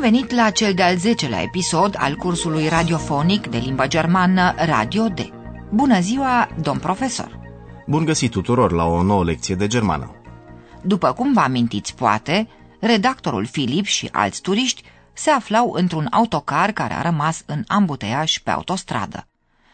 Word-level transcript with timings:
Venit 0.00 0.30
la 0.30 0.50
cel 0.50 0.74
de-al 0.74 0.96
10-lea 0.96 1.42
episod 1.42 1.94
al 1.98 2.16
cursului 2.16 2.68
radiofonic 2.68 3.46
de 3.46 3.58
limba 3.58 3.86
germană 3.86 4.54
Radio 4.56 5.08
D. 5.08 5.18
Bună 5.70 6.00
ziua, 6.00 6.48
domn 6.60 6.78
profesor! 6.78 7.38
Bun 7.86 8.04
găsit 8.04 8.30
tuturor 8.30 8.72
la 8.72 8.84
o 8.84 9.02
nouă 9.02 9.24
lecție 9.24 9.54
de 9.54 9.66
germană. 9.66 10.14
După 10.82 11.12
cum 11.12 11.32
vă 11.32 11.40
amintiți 11.40 11.94
poate, 11.94 12.48
redactorul 12.80 13.46
Filip 13.46 13.84
și 13.84 14.08
alți 14.12 14.40
turiști 14.40 14.82
se 15.12 15.30
aflau 15.30 15.72
într-un 15.72 16.06
autocar 16.10 16.72
care 16.72 16.94
a 16.94 17.02
rămas 17.02 17.42
în 17.46 17.64
ambuteiaj 17.66 18.38
pe 18.38 18.50
autostradă. 18.50 19.26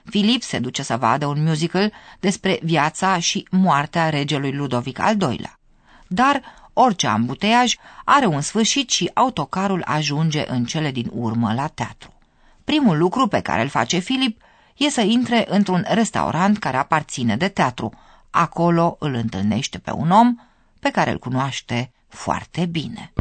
Filip 0.04 0.42
se 0.42 0.58
duce 0.58 0.82
să 0.82 0.96
vadă 0.96 1.26
un 1.26 1.44
musical 1.44 1.92
despre 2.20 2.58
viața 2.62 3.18
și 3.18 3.46
moartea 3.50 4.08
regelui 4.08 4.52
Ludovic 4.52 4.98
al 4.98 5.16
II-lea. 5.20 5.58
Dar 6.06 6.42
orice 6.78 7.06
ambuteiaj 7.06 7.74
are 8.04 8.26
un 8.26 8.40
sfârșit 8.40 8.90
și 8.90 9.10
autocarul 9.14 9.82
ajunge 9.86 10.44
în 10.48 10.64
cele 10.64 10.90
din 10.90 11.10
urmă 11.12 11.52
la 11.54 11.66
teatru. 11.66 12.12
Primul 12.64 12.98
lucru 12.98 13.26
pe 13.26 13.40
care 13.40 13.62
îl 13.62 13.68
face 13.68 13.98
Filip 13.98 14.40
e 14.76 14.88
să 14.88 15.00
intre 15.00 15.46
într-un 15.48 15.84
restaurant 15.88 16.58
care 16.58 16.76
aparține 16.76 17.36
de 17.36 17.48
teatru. 17.48 17.92
Acolo 18.30 18.96
îl 18.98 19.14
întâlnește 19.14 19.78
pe 19.78 19.90
un 19.90 20.10
om 20.10 20.36
pe 20.80 20.90
care 20.90 21.10
îl 21.10 21.18
cunoaște 21.18 21.92
foarte 22.08 22.66
bine. 22.66 23.12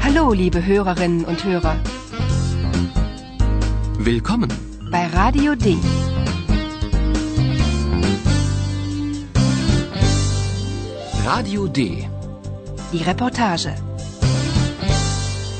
Hallo, 0.00 0.30
liebe 0.30 0.60
Hörerinnen 0.60 1.26
und 1.26 1.40
Hörer. 1.40 1.76
Willkommen. 4.04 4.50
Bei 4.90 5.08
Radio 5.12 5.54
D. 5.54 5.64
Radio 11.28 11.66
D. 11.66 12.08
Die 12.90 13.02
Reportage. 13.04 13.74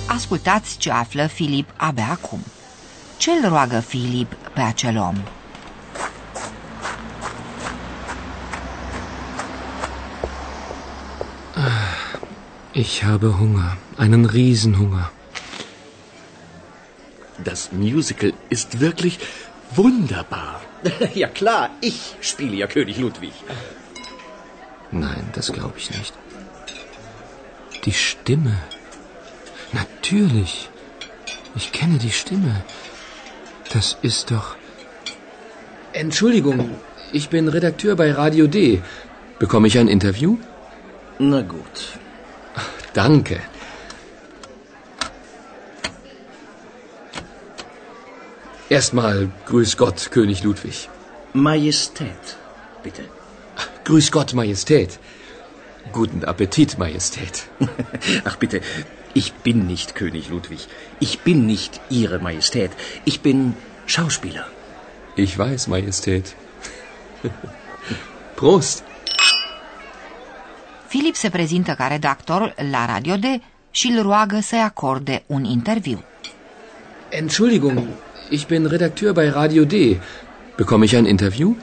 Ascultați 0.07 0.79
ce 0.79 0.91
află 0.91 1.27
Filip 1.27 1.69
abia 1.77 2.09
acum. 2.11 2.39
Ce-l 3.17 3.49
roagă 3.49 3.81
Filip 3.81 4.35
pe 4.55 4.61
acel 4.61 4.97
om? 4.99 5.17
Ich 12.73 13.03
habe 13.03 13.27
Hunger. 13.27 13.77
Einen 13.99 14.27
Riesenhunger. 14.27 15.13
Das 17.43 17.69
Musical 17.73 18.35
ist 18.49 18.79
wirklich 18.79 19.19
wunderbar. 19.75 20.61
Ja 21.15 21.29
klar, 21.29 21.71
ich 21.81 21.99
spiele 22.21 22.57
ja 22.57 22.67
König 22.67 22.97
Ludwig. 22.99 23.33
Nein, 24.91 25.29
das 25.33 25.53
glaube 25.53 25.79
ich 25.79 25.91
nicht. 25.91 26.15
Die 27.85 27.93
Stimme. 27.93 28.57
Natürlich. 29.73 30.71
Ich 31.55 31.73
kenne 31.73 31.99
die 31.99 32.11
Stimme. 32.11 32.63
Das 33.73 33.97
ist 34.03 34.31
doch. 34.31 34.57
Entschuldigung, 35.93 36.71
ich 37.13 37.29
bin 37.29 37.49
Redakteur 37.49 37.97
bei 37.97 38.13
Radio 38.13 38.47
D. 38.47 38.83
Bekomme 39.39 39.69
ich 39.69 39.79
ein 39.79 39.89
Interview? 39.89 40.39
Na 41.19 41.43
gut. 41.43 41.99
Danke. 42.93 43.41
Erstmal 48.69 49.31
Grüß 49.47 49.77
Gott, 49.77 50.11
König 50.11 50.43
Ludwig. 50.43 50.89
Majestät, 51.33 52.37
bitte. 52.83 53.03
Grüß 53.89 54.11
Gott, 54.11 54.35
Majestät. 54.35 54.99
Guten 55.93 56.23
Appetit, 56.33 56.77
Majestät. 56.77 57.47
Ach 58.29 58.37
bitte, 58.37 58.61
ich 59.15 59.33
bin 59.33 59.67
nicht 59.67 59.95
König 59.95 60.29
Ludwig. 60.29 60.61
Ich 61.01 61.21
bin 61.21 61.47
nicht 61.47 61.81
Ihre 61.89 62.19
Majestät. 62.19 62.71
Ich 63.07 63.23
bin 63.23 63.55
Schauspieler. 63.87 64.45
Ich 65.17 65.39
weiß, 65.39 65.69
Majestät. 65.69 66.37
Prost. 68.37 68.85
Filip 70.89 71.17
se 71.17 71.31
prezintă 71.31 71.73
ca 71.73 71.87
redactor 71.87 72.55
la 72.71 72.87
Radio 72.87 73.17
D 73.17 73.25
și 73.71 73.87
îl 73.89 74.03
roagă 74.03 74.41
să-i 74.41 74.61
acorde 74.61 75.23
un 75.27 75.45
interviu. 75.45 76.05
Entschuldigung, 77.09 77.79
ich 78.31 78.47
bin 78.47 78.67
Redakteur 78.67 79.13
bei 79.13 79.31
Radio 79.31 79.65
D. 79.65 79.73
Bekomme 80.57 80.85
ich 80.85 80.95
ein 80.95 81.07
Interview? 81.07 81.57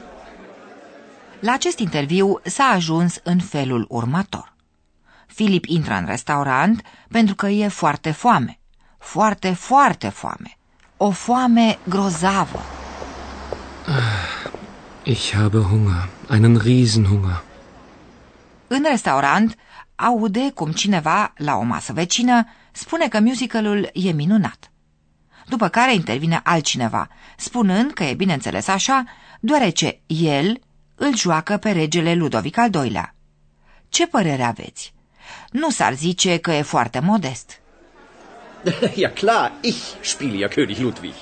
La 1.46 1.54
acest 1.54 1.80
interviu 1.80 2.40
s-a 2.44 2.64
ajuns 2.64 3.20
în 3.24 3.40
felul 3.40 3.86
următor. 3.90 4.54
Filip 5.28 5.66
intră 5.66 5.94
în 5.94 6.06
restaurant 6.06 6.82
pentru 7.10 7.36
că 7.36 7.48
e 7.48 7.68
foarte 7.68 8.12
foame. 8.12 8.60
Foarte, 8.98 9.54
foarte 9.54 10.10
foame. 10.10 10.58
O 10.98 11.12
foame 11.12 11.78
grozavă. 11.90 12.60
Ich 15.04 15.34
habe 15.34 15.58
Hunger. 15.58 16.10
Einen 16.32 16.58
Riesenhunger. 16.58 17.44
În 18.68 18.86
restaurant 18.90 19.56
aude 19.96 20.52
cum 20.54 20.72
cineva, 20.72 21.34
la 21.38 21.56
o 21.56 21.62
masă 21.62 21.94
vecină, 21.94 22.48
spune 22.72 23.08
că 23.08 23.20
musicalul 23.20 23.90
e 23.94 24.12
minunat. 24.12 24.72
După 25.48 25.68
care 25.68 25.94
intervine 25.94 26.42
altcineva, 26.44 27.08
spunând 27.38 27.92
că 27.92 28.04
e 28.04 28.14
bineînțeles 28.14 28.68
așa, 28.68 29.04
deoarece 29.40 30.00
el 30.08 30.60
îl 30.96 31.16
joacă 31.16 31.58
pe 31.58 31.72
regele 31.72 32.14
Ludovic 32.14 32.58
al 32.58 32.74
II-lea. 32.74 33.16
Ce 33.90 34.08
părere 34.08 34.44
aveți? 34.44 34.94
Nu 35.52 35.70
s-ar 35.70 35.94
zice 35.94 36.38
că 36.38 36.52
e 36.52 36.62
foarte 36.62 37.00
modest. 37.00 37.60
Ja 38.98 39.10
klar, 39.10 39.52
ich 39.62 39.84
spiele 40.02 40.38
ja 40.38 40.48
König 40.48 40.78
Ludwig. 40.78 41.14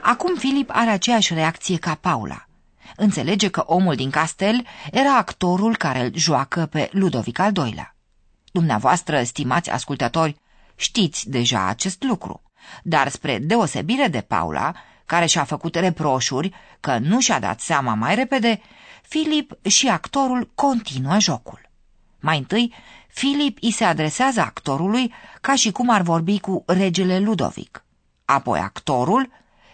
Acum 0.00 0.36
Filip 0.36 0.70
are 0.72 0.90
aceeași 0.90 1.34
reacție 1.34 1.76
ca 1.76 1.94
Paula. 1.94 2.46
Înțelege 2.96 3.48
că 3.48 3.62
omul 3.66 3.94
din 3.94 4.10
castel 4.10 4.66
era 4.90 5.16
actorul 5.16 5.76
care 5.76 6.00
îl 6.00 6.10
joacă 6.14 6.66
pe 6.66 6.88
Ludovic 6.92 7.38
al 7.38 7.52
II-lea. 7.56 7.96
Dumneavoastră, 8.52 9.22
stimați 9.22 9.70
ascultători, 9.70 10.40
știți 10.76 11.30
deja 11.30 11.66
acest 11.66 12.02
lucru, 12.02 12.42
dar 12.82 13.08
spre 13.08 13.38
deosebire 13.38 14.08
de 14.08 14.20
Paula, 14.20 14.74
care 15.06 15.26
și-a 15.26 15.44
făcut 15.44 15.74
reproșuri 15.74 16.52
că 16.80 16.98
nu 16.98 17.20
și-a 17.20 17.38
dat 17.38 17.60
seama 17.60 17.94
mai 17.94 18.14
repede, 18.14 18.60
Filip 19.02 19.66
și 19.66 19.88
actorul 19.88 20.50
continuă 20.54 21.18
jocul. 21.18 21.60
Mai 22.20 22.38
întâi, 22.38 22.74
Filip 23.08 23.58
îi 23.60 23.70
se 23.70 23.84
adresează 23.84 24.40
actorului 24.40 25.12
ca 25.40 25.54
și 25.54 25.72
cum 25.72 25.90
ar 25.90 26.02
vorbi 26.02 26.40
cu 26.40 26.62
regele 26.66 27.18
Ludovic. 27.18 27.84
Apoi 28.24 28.58
actorul 28.58 29.30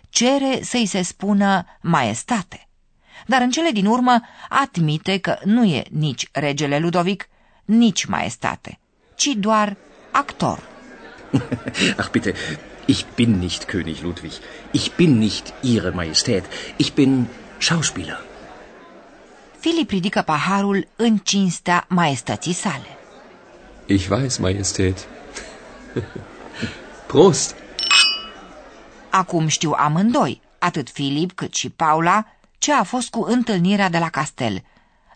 cere 0.08 0.58
să-i 0.62 0.86
se 0.86 1.02
spună 1.02 1.64
maestate. 1.80 2.68
Dar 3.26 3.40
în 3.40 3.50
cele 3.50 3.70
din 3.70 3.86
urmă 3.86 4.20
admite 4.48 5.18
că 5.18 5.38
nu 5.44 5.64
e 5.64 5.82
nici 5.90 6.28
regele 6.32 6.78
Ludovic, 6.78 7.28
nici 7.64 8.04
maestate, 8.04 8.78
ci 9.14 9.26
doar 9.26 9.76
actor. 10.10 10.68
Ach 11.96 12.10
bitte, 12.10 12.34
ich 12.92 13.00
bin 13.18 13.30
nicht 13.38 13.62
König 13.72 13.98
Ludwig. 14.06 14.34
Ich 14.72 14.86
bin 14.98 15.12
nicht 15.26 15.44
Ihre 15.62 15.92
Majestät. 16.00 16.44
Ich 16.82 16.90
bin 17.00 17.28
Schauspieler. 17.58 18.18
Filip 19.58 19.90
ridică 19.90 20.22
paharul 20.22 20.88
în 20.96 21.16
cinstea 21.16 21.84
maestății 21.88 22.52
sale. 22.52 22.98
Ich 23.86 24.08
weiß, 24.08 24.36
Majestät. 24.38 25.08
Prost. 27.06 27.54
Acum 29.10 29.46
știu 29.46 29.72
amândoi, 29.76 30.40
atât 30.58 30.90
Filip 30.90 31.32
cât 31.32 31.54
și 31.54 31.70
Paula, 31.70 32.26
ce 32.58 32.72
a 32.72 32.82
fost 32.82 33.10
cu 33.10 33.22
întâlnirea 33.22 33.88
de 33.88 33.98
la 33.98 34.08
castel, 34.08 34.62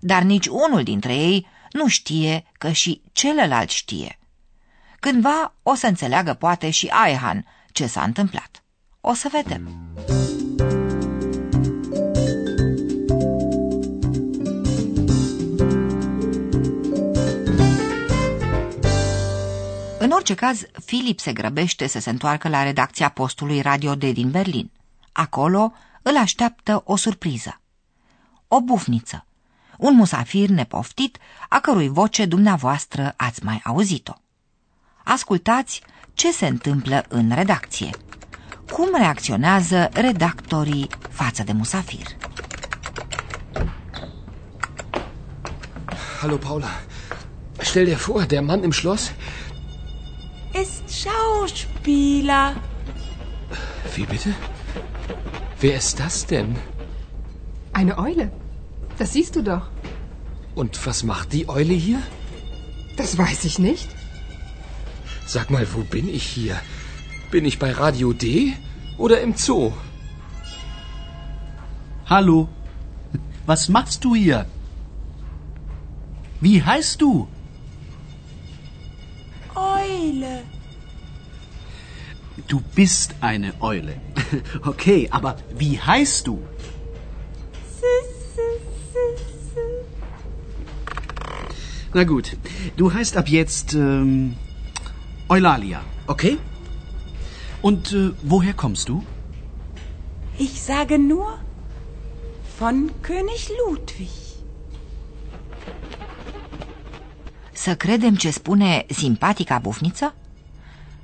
dar 0.00 0.22
nici 0.22 0.46
unul 0.46 0.82
dintre 0.82 1.14
ei 1.14 1.46
nu 1.72 1.88
știe 1.88 2.46
că 2.52 2.70
și 2.70 3.02
celălalt 3.12 3.70
știe. 3.70 4.18
Cândva 5.00 5.54
o 5.62 5.74
să 5.74 5.86
înțeleagă 5.86 6.34
poate 6.34 6.70
și 6.70 6.86
Aihan 6.86 7.46
ce 7.74 7.86
s-a 7.86 8.02
întâmplat. 8.02 8.62
O 9.00 9.14
să 9.14 9.28
vedem. 9.32 9.68
În 19.98 20.10
orice 20.10 20.34
caz, 20.34 20.62
Filip 20.84 21.20
se 21.20 21.32
grăbește 21.32 21.86
să 21.86 21.98
se 21.98 22.10
întoarcă 22.10 22.48
la 22.48 22.62
redacția 22.62 23.08
postului 23.08 23.60
Radio 23.60 23.94
D 23.94 24.04
din 24.04 24.30
Berlin. 24.30 24.70
Acolo 25.12 25.72
îl 26.02 26.16
așteaptă 26.16 26.82
o 26.84 26.96
surpriză. 26.96 27.60
O 28.48 28.60
bufniță. 28.60 29.26
Un 29.78 29.94
musafir 29.94 30.48
nepoftit, 30.48 31.18
a 31.48 31.60
cărui 31.60 31.88
voce 31.88 32.24
dumneavoastră 32.26 33.14
ați 33.16 33.44
mai 33.44 33.60
auzit-o. 33.64 34.12
Ascultați 35.04 35.82
ce 36.14 36.32
se 36.32 36.46
întâmplă 36.46 37.04
în 37.08 37.32
redacție. 37.34 37.90
Cum 38.72 38.88
reacționează 38.98 39.88
redactorii 39.92 40.88
față 41.08 41.42
de 41.42 41.52
musafir? 41.52 42.06
Hallo 46.20 46.36
Paula. 46.36 46.68
Stell 47.58 47.84
dir 47.84 47.96
vor, 47.96 48.22
der 48.22 48.42
Mann 48.42 48.62
im 48.62 48.72
Schloss. 48.72 49.12
Ist 50.62 50.82
Schauspieler. 51.02 52.60
Wie 53.96 54.06
bitte? 54.06 54.34
Wer 55.60 55.74
ist 55.76 55.98
das 55.98 56.24
denn? 56.26 56.56
Eine 57.72 57.94
Eule. 57.98 58.32
Das 58.96 59.12
siehst 59.12 59.34
du 59.34 59.42
doch. 59.42 59.66
Und 60.54 60.86
was 60.86 61.02
macht 61.02 61.32
die 61.32 61.48
Eule 61.48 61.74
hier? 61.74 62.00
Das 62.96 63.16
weiß 63.18 63.44
ich 63.44 63.58
nicht. 63.58 63.88
Sag 65.34 65.50
mal, 65.50 65.66
wo 65.74 65.82
bin 65.82 66.08
ich 66.08 66.22
hier? 66.22 66.54
Bin 67.32 67.44
ich 67.44 67.58
bei 67.58 67.72
Radio 67.72 68.12
D 68.12 68.52
oder 68.96 69.20
im 69.20 69.34
Zoo? 69.34 69.72
Hallo. 72.06 72.48
Was 73.44 73.68
machst 73.68 74.04
du 74.04 74.14
hier? 74.14 74.46
Wie 76.40 76.62
heißt 76.62 77.02
du? 77.02 77.26
Eule. 79.56 80.44
Du 82.46 82.60
bist 82.76 83.16
eine 83.20 83.60
Eule. 83.60 83.96
Okay, 84.64 85.08
aber 85.10 85.34
wie 85.58 85.80
heißt 85.80 86.28
du? 86.28 86.40
Na 91.92 92.04
gut, 92.04 92.36
du 92.76 92.92
heißt 92.92 93.16
ab 93.16 93.28
jetzt 93.28 93.74
ähm, 93.74 94.36
Eulalia, 95.28 95.82
okay? 96.06 96.38
Und 97.62 97.92
äh, 97.92 98.12
woher 98.22 98.52
kommst 98.52 98.88
du? 98.88 99.04
Ich 100.38 100.60
sage 100.60 100.98
nur 100.98 101.38
von 102.58 102.90
König 103.02 103.48
Ludwig. 103.58 104.10
Să 107.52 107.76
credem 107.76 108.14
ce 108.14 108.30
spune 108.30 108.86
simpatica 108.88 109.58
bufniță? 109.58 110.14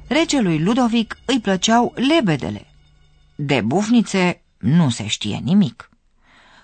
Regelui 0.07 0.59
Ludovic 0.59 1.19
îi 1.25 1.41
plăceau 1.41 1.95
lebedele. 1.97 2.67
De 3.35 3.61
bufnițe 3.61 4.43
nu 4.59 4.91
se 4.91 5.07
știe 5.07 5.41
nimic. 5.43 5.91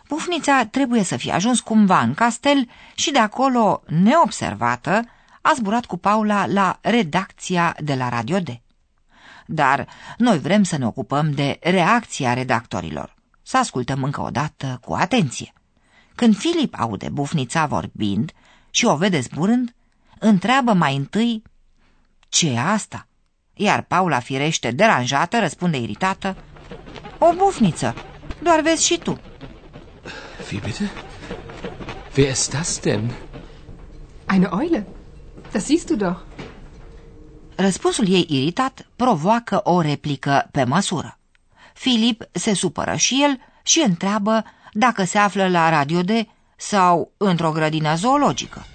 Bufnița 0.08 0.66
trebuie 0.70 1.02
să 1.02 1.16
fie 1.16 1.32
ajuns 1.32 1.60
cumva 1.60 2.00
în 2.00 2.14
castel 2.14 2.68
și 2.94 3.10
de 3.10 3.18
acolo, 3.18 3.82
neobservată, 3.86 5.04
a 5.46 5.52
zburat 5.54 5.84
cu 5.84 5.96
Paula 5.96 6.46
la 6.46 6.78
redacția 6.80 7.76
de 7.80 7.94
la 7.94 8.08
Radio 8.08 8.38
D. 8.38 8.48
Dar 9.46 9.88
noi 10.18 10.38
vrem 10.38 10.62
să 10.62 10.76
ne 10.78 10.86
ocupăm 10.86 11.32
de 11.32 11.58
reacția 11.60 12.34
redactorilor. 12.34 13.14
Să 13.42 13.58
ascultăm 13.58 14.02
încă 14.02 14.20
o 14.20 14.30
dată 14.30 14.78
cu 14.84 14.92
atenție. 14.92 15.52
Când 16.14 16.36
Filip 16.36 16.74
aude 16.78 17.08
bufnița 17.08 17.66
vorbind 17.66 18.32
și 18.70 18.84
o 18.84 18.96
vede 18.96 19.20
zburând, 19.20 19.74
întreabă 20.18 20.72
mai 20.72 20.96
întâi 20.96 21.42
ce 22.28 22.50
e 22.50 22.60
asta? 22.60 23.06
Iar 23.54 23.82
Paula, 23.82 24.18
firește 24.18 24.70
deranjată, 24.70 25.38
răspunde 25.38 25.78
iritată 25.78 26.36
O 27.18 27.32
bufniță, 27.36 27.94
doar 28.42 28.60
vezi 28.60 28.84
și 28.84 28.98
tu 28.98 29.18
Wie 30.50 30.60
bitte? 30.64 30.90
Wer 32.16 32.30
ist 32.30 32.52
das 32.52 32.80
denn? 32.80 33.10
Eine 34.30 34.48
Eule. 34.52 34.95
Das 35.56 35.64
siehst 35.64 35.88
du 35.88 35.96
doch. 35.96 36.16
Răspunsul 37.54 38.08
ei 38.08 38.26
iritat 38.28 38.86
provoacă 38.96 39.60
o 39.64 39.80
replică 39.80 40.48
pe 40.50 40.64
măsură. 40.64 41.18
Filip 41.74 42.22
se 42.32 42.54
supără 42.54 42.94
și 42.94 43.22
el 43.22 43.40
și 43.62 43.82
întreabă 43.86 44.44
dacă 44.72 45.04
se 45.04 45.18
află 45.18 45.48
la 45.48 45.70
Radio 45.70 46.02
D 46.02 46.10
sau 46.56 47.12
într-o 47.16 47.50
grădină 47.50 47.94
zoologică. 47.94 48.66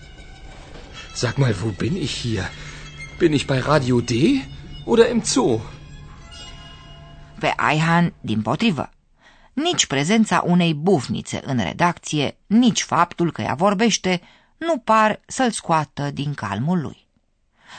Sag 1.13 1.35
mal, 1.35 1.55
wo 1.63 1.69
bin 1.77 1.95
ich 1.95 2.19
hier? 2.21 2.49
Bin 3.17 3.33
ich 3.33 3.45
bei 3.45 3.59
Radio 3.59 3.99
D 3.99 4.11
oder 4.85 5.09
im 5.09 5.21
Zoo? 5.23 5.59
Pe 7.39 7.53
Aihan, 7.55 8.13
din 8.21 8.41
potrivă. 8.41 8.89
Nici 9.53 9.85
prezența 9.85 10.43
unei 10.45 10.73
bufnițe 10.73 11.41
în 11.45 11.57
redacție, 11.57 12.37
nici 12.47 12.81
faptul 12.81 13.31
că 13.31 13.41
ea 13.41 13.53
vorbește, 13.53 14.21
nu 14.65 14.77
par 14.77 15.19
să-l 15.25 15.51
scoată 15.51 16.11
din 16.11 16.33
calmul 16.33 16.81
lui. 16.81 17.07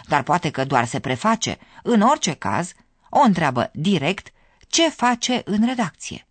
Dar 0.06 0.22
poate 0.22 0.50
că 0.50 0.64
doar 0.64 0.84
se 0.84 1.00
preface, 1.00 1.58
în 1.82 2.00
orice 2.00 2.32
caz, 2.32 2.72
o 3.08 3.20
întreabă 3.20 3.70
direct 3.72 4.32
ce 4.68 4.88
face 4.88 5.42
în 5.44 5.66
redacție. 5.66 6.26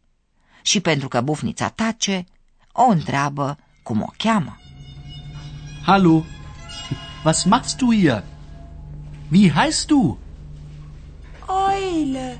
Și 0.61 0.79
pentru 0.79 1.07
că 1.07 1.21
bufnița 1.21 1.69
tace, 1.69 2.25
o 2.71 2.83
întreabă 2.83 3.57
cum 3.83 4.01
o 4.01 4.09
cheamă. 4.17 4.57
Hallo. 5.85 6.23
Was 7.25 7.43
machst 7.43 7.77
du 7.77 7.93
hier? 7.93 8.23
Wie 9.31 9.51
heißt 9.51 9.87
du? 9.87 10.19
Eule. 11.49 12.39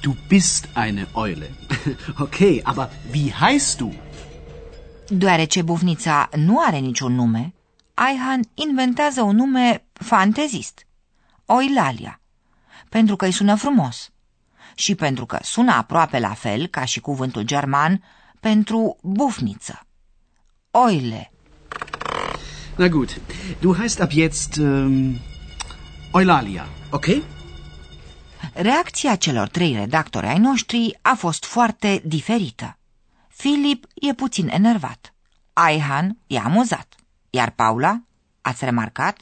Du 0.00 0.16
bist 0.28 0.68
eine 0.76 1.08
Eule. 1.14 1.50
Okay, 2.18 2.60
aber 2.62 2.90
wie 3.12 3.32
heißt 3.32 3.78
du? 3.78 3.92
Deoarece 5.14 5.62
bufnița 5.62 6.28
nu 6.36 6.60
are 6.60 6.78
niciun 6.78 7.14
nume, 7.14 7.54
Aihan 7.94 8.40
inventează 8.54 9.22
un 9.22 9.36
nume 9.36 9.84
fantezist, 9.92 10.86
Oilalia, 11.44 12.20
pentru 12.88 13.16
că 13.16 13.24
îi 13.24 13.32
sună 13.32 13.54
frumos 13.54 14.10
și 14.74 14.94
pentru 14.94 15.26
că 15.26 15.38
sună 15.42 15.72
aproape 15.72 16.18
la 16.18 16.34
fel 16.34 16.66
ca 16.66 16.84
și 16.84 17.00
cuvântul 17.00 17.42
german 17.42 18.02
pentru 18.40 18.96
bufniță. 19.02 19.86
Oile. 20.70 21.32
Na 22.76 22.88
gut, 22.88 23.20
du 23.60 23.74
heißt 23.74 24.00
ab 24.00 24.10
jetzt 24.10 24.56
ähm, 24.56 25.18
Eulalia, 26.14 26.66
okay? 26.90 27.22
Reacția 28.52 29.14
celor 29.14 29.48
trei 29.48 29.74
redactori 29.74 30.26
ai 30.26 30.38
noștri 30.38 30.98
a 31.02 31.14
fost 31.14 31.44
foarte 31.44 32.02
diferită. 32.04 32.76
Filip 33.34 33.86
e 33.94 34.14
puțin 34.14 34.48
enervat. 34.48 35.14
Aihan 35.52 36.18
e 36.26 36.38
amuzat. 36.38 36.94
Iar 37.30 37.50
Paula, 37.50 38.02
ați 38.40 38.64
remarcat? 38.64 39.20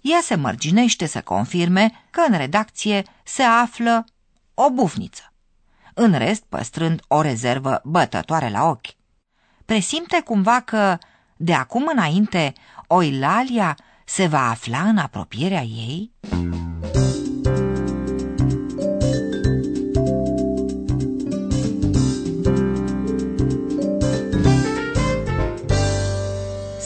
Ea 0.00 0.18
se 0.22 0.34
mărginește 0.34 1.06
să 1.06 1.22
confirme 1.22 2.04
că 2.10 2.24
în 2.28 2.36
redacție 2.36 3.02
se 3.24 3.42
află 3.42 4.04
o 4.54 4.70
bufniță. 4.70 5.32
În 5.94 6.12
rest, 6.12 6.42
păstrând 6.48 7.00
o 7.08 7.20
rezervă 7.20 7.80
bătătoare 7.84 8.48
la 8.50 8.64
ochi. 8.64 8.96
Presimte 9.64 10.20
cumva 10.24 10.60
că, 10.60 10.98
de 11.36 11.54
acum 11.54 11.88
înainte, 11.92 12.52
Oilalia 12.86 13.76
se 14.04 14.26
va 14.26 14.50
afla 14.50 14.82
în 14.82 14.98
apropierea 14.98 15.62
ei? 15.62 16.12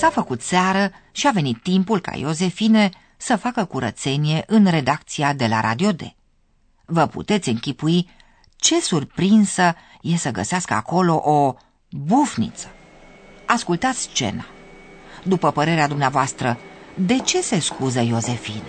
S-a 0.03 0.11
făcut 0.11 0.43
seară 0.43 0.91
și 1.13 1.27
a 1.27 1.31
venit 1.31 1.63
timpul 1.63 2.01
ca 2.01 2.17
Iosefine 2.17 2.91
să 3.17 3.37
facă 3.37 3.65
curățenie 3.65 4.45
în 4.47 4.67
redacția 4.67 5.33
de 5.33 5.47
la 5.47 5.61
Radio 5.61 5.93
D. 5.93 6.01
Vă 6.85 7.07
puteți 7.07 7.49
închipui 7.49 8.11
ce 8.57 8.81
surprinsă 8.81 9.75
e 10.01 10.17
să 10.17 10.31
găsească 10.31 10.75
acolo 10.75 11.15
o 11.25 11.55
bufniță. 11.91 12.67
Ascultați 13.47 14.01
scena. 14.01 14.45
După 15.23 15.51
părerea 15.51 15.89
dumneavoastră, 15.89 16.59
de 16.95 17.19
ce 17.19 17.43
se 17.43 17.59
scuză 17.59 18.01
Iosefine? 18.01 18.63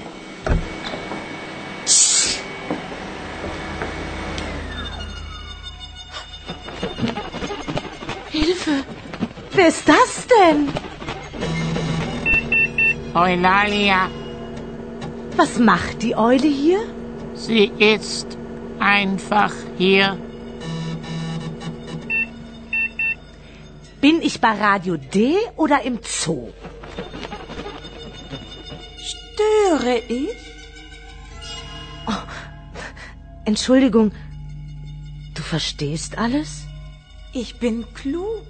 Hilfe! 8.31 8.85
Wer 9.55 9.67
ist 9.67 9.85
das 9.85 10.25
denn? 10.25 10.92
Eulalia, 13.15 14.09
Was 15.37 15.57
macht 15.59 16.01
die 16.01 16.15
Eule 16.15 16.47
hier? 16.47 16.79
sie 17.35 17.65
ist 17.79 18.37
einfach 18.79 19.53
hier. 19.77 20.17
Bin 24.01 24.21
ich 24.21 24.39
bei 24.41 24.51
Radio 24.51 24.97
D 24.97 25.35
oder 25.55 25.83
im 25.83 25.99
Zoo? 26.03 26.51
Störe 29.09 29.97
ich? 30.07 30.29
Oh, 32.07 32.23
Entschuldigung, 33.45 34.11
du 35.35 35.41
verstehst 35.41 36.17
alles? 36.17 36.65
Ich 37.33 37.59
bin 37.59 37.85
klug 37.93 38.45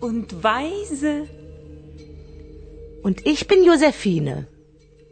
und 0.00 0.42
weise. 0.42 1.28
Und 3.08 3.20
ich 3.24 3.46
bin 3.46 3.64
Josephine. 3.64 4.48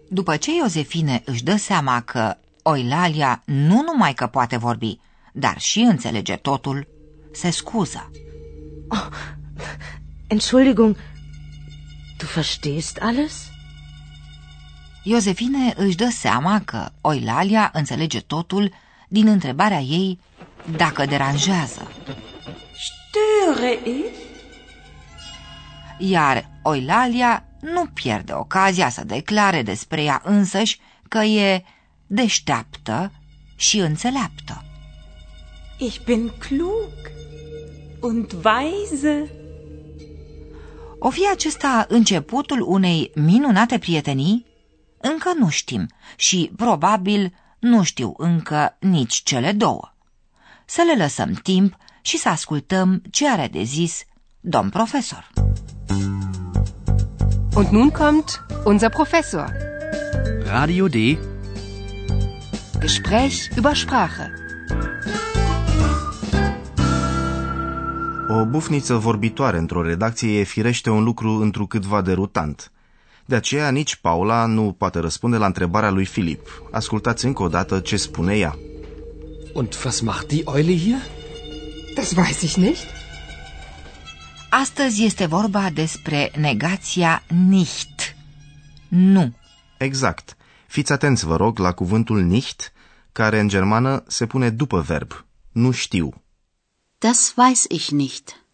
După 0.08 0.36
ce 0.36 0.50
Iosefine 0.54 1.22
își 1.24 1.42
dă 1.44 1.56
seama 1.56 2.00
că 2.00 2.36
Oilalia 2.62 3.42
nu 3.44 3.82
numai 3.82 4.14
că 4.14 4.26
poate 4.26 4.56
vorbi, 4.56 4.98
dar 5.32 5.58
și 5.58 5.80
înțelege 5.80 6.36
totul, 6.36 6.86
se 7.32 7.50
scuză. 7.50 8.10
Oh, 8.88 9.06
Entschuldigung, 10.26 10.96
du 12.18 12.26
verstehst 12.34 12.98
alles? 13.00 13.50
Iosefine 15.02 15.72
își 15.76 15.96
dă 15.96 16.08
seama 16.10 16.60
că 16.64 16.88
Oilalia 17.00 17.70
înțelege 17.72 18.20
totul 18.20 18.72
din 19.08 19.26
întrebarea 19.26 19.80
ei 19.80 20.20
dacă 20.76 21.04
deranjează. 21.04 21.90
Störe 22.86 23.78
ich? 23.84 24.24
Iar 25.98 26.50
Oilalia 26.62 27.46
nu 27.60 27.86
pierde 27.86 28.32
ocazia 28.32 28.88
să 28.88 29.04
declare 29.04 29.62
despre 29.62 30.02
ea 30.02 30.20
însăși 30.24 30.80
că 31.08 31.18
e 31.18 31.64
deșteaptă 32.06 33.12
și 33.56 33.78
înțeleaptă. 33.78 34.64
Ich 35.78 36.04
bin 36.04 36.32
klug 36.38 36.92
und 38.00 38.32
weise. 38.44 39.30
O 40.98 41.10
fi 41.10 41.28
acesta 41.32 41.86
începutul 41.88 42.60
unei 42.66 43.10
minunate 43.14 43.78
prietenii? 43.78 44.46
Încă 44.98 45.32
nu 45.38 45.48
știm 45.48 45.86
și 46.16 46.50
probabil 46.56 47.34
nu 47.58 47.82
știu 47.82 48.14
încă 48.16 48.76
nici 48.80 49.14
cele 49.22 49.52
două. 49.52 49.94
Să 50.66 50.82
le 50.82 51.02
lăsăm 51.02 51.32
timp 51.32 51.76
și 52.02 52.18
să 52.18 52.28
ascultăm 52.28 53.02
ce 53.10 53.28
are 53.28 53.48
de 53.48 53.62
zis 53.62 54.04
domn 54.40 54.70
profesor. 54.70 55.30
Und 57.56 57.72
nun 57.72 57.90
kommt 57.90 58.42
unser 58.66 58.90
Professor. 58.90 59.46
Radio 60.44 60.88
D. 60.88 61.16
Gespräch 62.80 63.50
über 63.56 63.74
Sprache. 63.74 64.30
O 68.28 68.44
bufniță 68.44 68.94
vorbitoare 68.94 69.58
într-o 69.58 69.82
redacție 69.82 70.38
e 70.38 70.42
firește 70.42 70.90
un 70.90 71.04
lucru 71.04 71.30
întrucâtva 71.30 72.00
derutant. 72.00 72.72
De 73.24 73.34
aceea 73.34 73.70
nici 73.70 73.96
Paula 73.96 74.46
nu 74.46 74.74
poate 74.78 74.98
răspunde 74.98 75.36
la 75.36 75.46
întrebarea 75.46 75.90
lui 75.90 76.04
Filip. 76.04 76.68
Ascultați 76.70 77.24
încă 77.24 77.42
o 77.42 77.48
dată 77.48 77.80
ce 77.80 77.96
spune 77.96 78.36
ea. 78.36 78.58
Und 79.52 79.76
was 79.84 80.00
macht 80.00 80.26
die 80.26 80.42
Eule 80.46 80.76
hier? 80.76 80.98
Das 81.94 82.14
weiß 82.14 82.42
ich 82.42 82.56
nicht. 82.56 82.95
Astăzi 84.50 85.04
este 85.04 85.26
vorba 85.26 85.70
despre 85.70 86.32
negația 86.38 87.22
nicht. 87.48 88.16
Nu. 88.88 89.32
Exact. 89.78 90.36
Fiți 90.66 90.92
atenți, 90.92 91.24
vă 91.26 91.36
rog, 91.36 91.58
la 91.58 91.72
cuvântul 91.72 92.22
nicht, 92.22 92.72
care 93.12 93.40
în 93.40 93.48
germană 93.48 94.02
se 94.06 94.26
pune 94.26 94.50
după 94.50 94.80
verb. 94.80 95.24
Nu 95.52 95.70
știu. 95.70 96.22
Das 96.98 97.34
weiß 97.36 97.64
ich 97.68 97.88
nicht. 97.88 98.44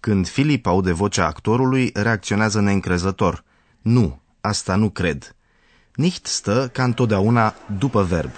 Când 0.00 0.28
Filip 0.28 0.66
aude 0.66 0.92
vocea 0.92 1.26
actorului, 1.26 1.90
reacționează 1.94 2.60
neîncrezător. 2.60 3.44
Nu, 3.82 4.20
asta 4.40 4.74
nu 4.74 4.90
cred. 4.90 5.36
Nicht 5.94 6.26
stă 6.26 6.68
ca 6.72 6.84
întotdeauna 6.84 7.54
după 7.78 8.02
verb. 8.02 8.30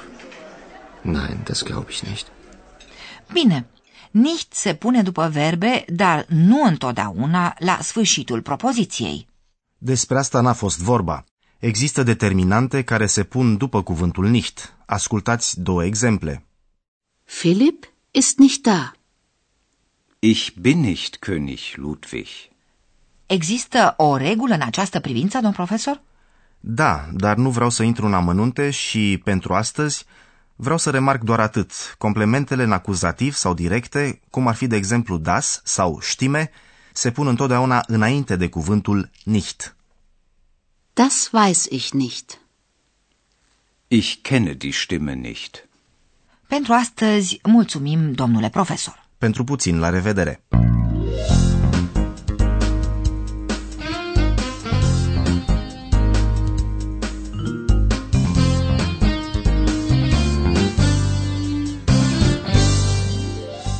Nein, 1.02 1.40
das 1.44 1.62
glaube 1.62 1.90
ich 1.90 2.00
nicht. 2.00 2.26
Bine, 3.32 3.66
nicht 4.10 4.52
se 4.52 4.74
pune 4.74 5.02
după 5.02 5.28
verbe, 5.28 5.84
dar 5.88 6.26
nu 6.28 6.62
întotdeauna 6.62 7.56
la 7.58 7.78
sfârșitul 7.82 8.42
propoziției. 8.42 9.26
Despre 9.78 10.18
asta 10.18 10.40
n-a 10.40 10.52
fost 10.52 10.78
vorba. 10.78 11.24
Există 11.58 12.02
determinante 12.02 12.82
care 12.82 13.06
se 13.06 13.24
pun 13.24 13.56
după 13.56 13.82
cuvântul 13.82 14.28
nicht. 14.28 14.76
Ascultați 14.86 15.60
două 15.60 15.84
exemple. 15.84 16.44
Philipp 17.24 17.84
ist 18.10 18.38
nicht 18.38 18.62
da. 18.62 18.92
Ich 20.18 20.50
bin 20.60 20.80
nicht 20.80 21.16
König 21.18 21.74
Ludwig. 21.74 22.26
Există 23.26 23.94
o 23.96 24.16
regulă 24.16 24.54
în 24.54 24.60
această 24.60 25.00
privință, 25.00 25.38
domn 25.40 25.52
profesor? 25.52 26.00
Da, 26.60 27.08
dar 27.12 27.36
nu 27.36 27.50
vreau 27.50 27.70
să 27.70 27.82
intru 27.82 28.06
în 28.06 28.14
amănunte 28.14 28.70
și, 28.70 29.20
pentru 29.24 29.54
astăzi, 29.54 30.04
vreau 30.60 30.78
să 30.78 30.90
remarc 30.90 31.22
doar 31.22 31.40
atât. 31.40 31.72
Complementele 31.98 32.62
în 32.62 32.72
acuzativ 32.72 33.34
sau 33.34 33.54
directe, 33.54 34.20
cum 34.30 34.46
ar 34.46 34.54
fi 34.54 34.66
de 34.66 34.76
exemplu 34.76 35.16
das 35.16 35.60
sau 35.64 35.98
stime, 36.00 36.50
se 36.92 37.10
pun 37.10 37.26
întotdeauna 37.26 37.84
înainte 37.86 38.36
de 38.36 38.48
cuvântul 38.48 39.10
nicht. 39.24 39.76
Das 40.92 41.30
weiß 41.32 41.64
ich 41.70 41.90
nicht. 41.92 42.40
Ich 43.88 44.14
kenne 44.22 44.52
die 44.52 44.72
Stimme 44.72 45.12
nicht. 45.12 45.68
Pentru 46.46 46.72
astăzi, 46.72 47.40
mulțumim, 47.42 48.12
domnule 48.12 48.48
profesor. 48.48 49.06
Pentru 49.18 49.44
puțin, 49.44 49.78
la 49.78 49.88
revedere! 49.88 50.42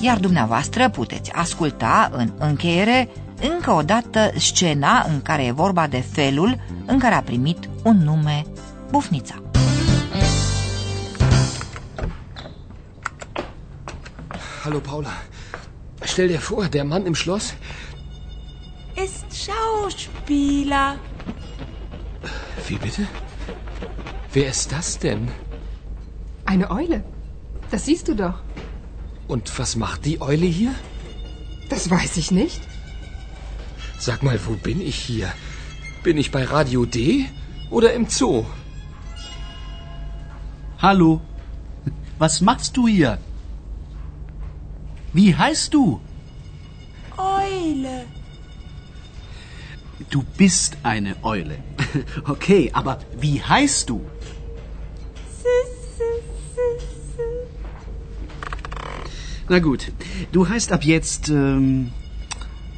Iar 0.01 0.19
dumneavoastră 0.19 0.89
puteți 0.89 1.33
asculta 1.33 2.11
în 2.13 2.33
încheiere 2.39 3.09
încă 3.41 3.71
o 3.71 3.83
dată 3.83 4.31
scena 4.37 5.05
în 5.09 5.23
care 5.23 5.45
e 5.45 5.53
vorba 5.53 5.87
de 5.87 6.01
felul 6.01 6.61
în 6.87 6.99
care 6.99 7.15
a 7.15 7.23
primit 7.23 7.69
un 7.83 7.97
nume 7.97 8.45
bufnița. 8.91 9.43
Hallo 14.63 14.79
Paula. 14.79 15.11
Stell 16.01 16.29
dir 16.29 16.39
vor, 16.39 16.67
der 16.67 16.85
Mann 16.85 17.07
im 17.07 17.15
Schloss. 17.15 17.55
Ist 19.05 19.25
Schauspieler. 19.33 20.99
Wie 22.69 22.79
bitte? 22.79 23.09
Wer 24.33 24.49
ist 24.49 24.71
das 24.71 24.99
denn? 24.99 25.29
Eine 26.45 26.67
Eule. 26.71 27.05
Das 27.71 27.85
siehst 27.85 28.07
du 28.09 28.15
doch. 28.15 28.48
Und 29.29 29.59
was 29.59 29.77
macht 29.77 30.07
die 30.07 30.21
Eule 30.21 30.47
hier? 30.47 30.75
Das 31.69 31.91
weiß 31.91 32.17
ich 32.17 32.31
nicht. 32.31 32.63
Sag 33.99 34.23
mal, 34.23 34.41
wo 34.47 34.55
bin 34.55 34.81
ich 34.81 34.97
hier? 34.97 35.31
Bin 36.03 36.17
ich 36.17 36.31
bei 36.31 36.45
Radio 36.45 36.87
D 36.87 37.27
oder 37.69 37.93
im 37.93 38.09
Zoo? 38.09 38.47
Hallo. 40.79 41.21
Was 42.19 42.41
machst 42.41 42.77
du 42.77 42.89
hier? 42.89 43.19
Wie 45.13 45.35
heißt 45.35 45.75
du? 45.75 46.01
Eule. 47.17 48.07
Du 50.11 50.25
bist 50.37 50.79
eine 50.83 51.17
Eule. 51.23 51.59
Okay, 52.25 52.71
aber 52.73 52.99
wie 53.19 53.43
heißt 53.43 53.89
du? 53.91 54.05
Na 59.49 59.59
gut, 59.61 59.93
du 60.33 60.49
heißt 60.49 60.73
ab 60.73 60.85
jetzt 60.85 61.29
ähm, 61.31 61.91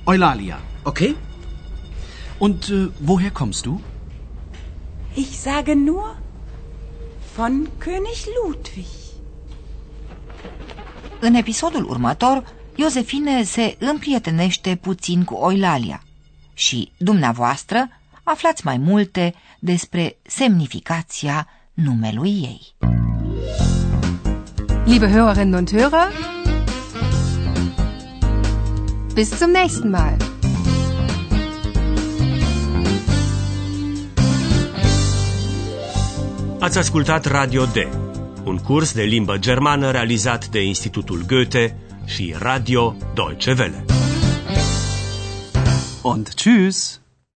Eulalia, 0.06 0.58
okay? 0.84 1.14
Und 2.38 2.70
äh, 2.70 2.88
woher 3.00 3.30
kommst 3.30 3.66
du? 3.66 3.80
Ich 5.16 5.40
sage 5.40 5.74
nur 5.74 6.16
von 7.36 7.68
König 7.80 8.26
Ludwig. 8.36 8.86
În 11.20 11.34
episodul 11.34 11.84
următor, 11.90 12.44
Iosefine 12.76 13.42
se 13.42 13.76
împrietenește 13.78 14.78
puțin 14.80 15.24
cu 15.24 15.34
Oilalia 15.34 16.02
și 16.54 16.92
dumneavoastră 16.96 17.88
aflați 18.22 18.64
mai 18.64 18.78
multe 18.78 19.34
despre 19.58 20.16
semnificația 20.22 21.48
numelui 21.74 22.30
ei. 22.30 22.74
Liebe 24.84 25.08
Hörerinnen 25.08 25.54
und 25.54 25.70
Hörer, 25.70 26.39
bis 29.20 29.38
zum 29.38 29.50
nächsten 29.50 29.90
Mal. 29.90 30.16
Ați 36.60 36.78
ascultat 36.78 37.24
Radio 37.26 37.64
D, 37.64 37.76
un 38.44 38.56
curs 38.56 38.92
de 38.92 39.02
limbă 39.02 39.36
germană 39.36 39.90
realizat 39.90 40.48
de 40.48 40.62
Institutul 40.62 41.24
Goethe 41.26 41.76
și 42.04 42.34
Radio 42.38 42.96
Deutsche 43.14 43.54
Welle. 43.58 43.84
Und 46.02 46.28
tschüss. 46.34 46.99